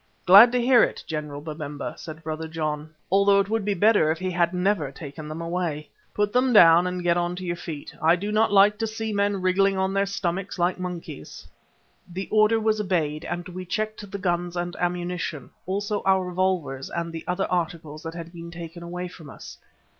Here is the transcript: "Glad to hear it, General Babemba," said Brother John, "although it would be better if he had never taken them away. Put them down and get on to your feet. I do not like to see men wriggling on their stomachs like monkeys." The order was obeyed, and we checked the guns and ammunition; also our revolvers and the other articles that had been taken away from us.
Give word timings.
"Glad 0.25 0.51
to 0.53 0.59
hear 0.59 0.81
it, 0.81 1.03
General 1.05 1.43
Babemba," 1.43 1.93
said 1.95 2.23
Brother 2.23 2.47
John, 2.47 2.89
"although 3.11 3.39
it 3.39 3.51
would 3.51 3.63
be 3.63 3.75
better 3.75 4.09
if 4.09 4.17
he 4.17 4.31
had 4.31 4.51
never 4.51 4.91
taken 4.91 5.27
them 5.27 5.41
away. 5.43 5.89
Put 6.15 6.33
them 6.33 6.51
down 6.53 6.87
and 6.87 7.03
get 7.03 7.17
on 7.17 7.35
to 7.35 7.43
your 7.45 7.55
feet. 7.55 7.93
I 8.01 8.15
do 8.15 8.31
not 8.31 8.51
like 8.51 8.79
to 8.79 8.87
see 8.87 9.13
men 9.13 9.43
wriggling 9.43 9.77
on 9.77 9.93
their 9.93 10.07
stomachs 10.07 10.57
like 10.57 10.79
monkeys." 10.79 11.47
The 12.11 12.27
order 12.31 12.59
was 12.59 12.81
obeyed, 12.81 13.25
and 13.25 13.47
we 13.49 13.63
checked 13.63 14.09
the 14.11 14.17
guns 14.17 14.57
and 14.57 14.75
ammunition; 14.79 15.51
also 15.67 16.01
our 16.01 16.25
revolvers 16.25 16.89
and 16.89 17.11
the 17.13 17.23
other 17.27 17.45
articles 17.51 18.01
that 18.01 18.15
had 18.15 18.33
been 18.33 18.49
taken 18.49 18.81
away 18.81 19.07
from 19.07 19.29
us. 19.29 19.59